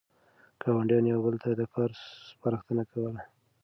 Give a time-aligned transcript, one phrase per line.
[0.61, 1.89] ګاونډیانو یو بل ته د کار
[2.27, 3.21] سپارښتنه کوله.